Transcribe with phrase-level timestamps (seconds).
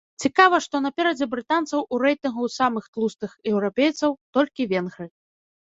[0.27, 5.05] Цікава, што наперадзе брытанцаў у рэйтынгу самых тлустых еўрапейцаў толькі венгры.